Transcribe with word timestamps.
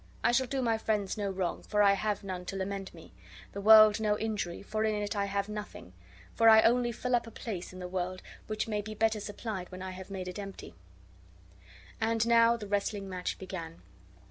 I 0.23 0.31
shall 0.31 0.47
do 0.47 0.63
my 0.63 0.79
friends 0.79 1.15
no 1.15 1.29
wrong, 1.29 1.61
for 1.61 1.83
I 1.83 1.93
have 1.93 2.23
none 2.23 2.43
to 2.45 2.55
lament 2.55 2.91
me; 2.91 3.13
the 3.51 3.61
world 3.61 3.99
no 3.99 4.17
injury, 4.17 4.63
for 4.63 4.83
in 4.83 4.95
it 4.95 5.15
I 5.15 5.25
have 5.25 5.47
nothing; 5.47 5.93
for 6.33 6.49
I 6.49 6.63
only 6.63 6.91
fill 6.91 7.15
up 7.15 7.27
a 7.27 7.29
place 7.29 7.71
in 7.71 7.77
the 7.77 7.87
world 7.87 8.23
which 8.47 8.67
may 8.67 8.81
be 8.81 8.95
better 8.95 9.19
supplied 9.19 9.71
when 9.71 9.83
I 9.83 9.91
have 9.91 10.09
made 10.09 10.27
it 10.27 10.39
empty." 10.39 10.73
And 12.01 12.25
now 12.25 12.57
the 12.57 12.65
wrestling 12.65 13.09
match 13.09 13.37
began. 13.37 13.83